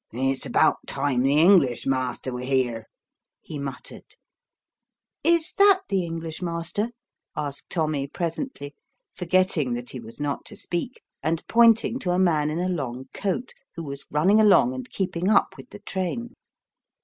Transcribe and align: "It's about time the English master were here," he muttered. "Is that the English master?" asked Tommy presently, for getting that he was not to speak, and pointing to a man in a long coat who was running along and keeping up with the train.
"It's 0.13 0.47
about 0.47 0.77
time 0.87 1.21
the 1.21 1.37
English 1.37 1.85
master 1.85 2.33
were 2.33 2.39
here," 2.41 2.85
he 3.39 3.59
muttered. 3.59 4.15
"Is 5.23 5.53
that 5.59 5.81
the 5.89 6.03
English 6.07 6.41
master?" 6.41 6.89
asked 7.37 7.69
Tommy 7.69 8.07
presently, 8.07 8.73
for 9.13 9.25
getting 9.27 9.73
that 9.73 9.91
he 9.91 9.99
was 9.99 10.19
not 10.19 10.43
to 10.45 10.55
speak, 10.55 11.03
and 11.21 11.47
pointing 11.47 11.99
to 11.99 12.09
a 12.09 12.17
man 12.17 12.49
in 12.49 12.57
a 12.57 12.67
long 12.67 13.09
coat 13.13 13.53
who 13.75 13.83
was 13.83 14.07
running 14.09 14.41
along 14.41 14.73
and 14.73 14.89
keeping 14.89 15.29
up 15.29 15.49
with 15.55 15.69
the 15.69 15.77
train. 15.77 16.33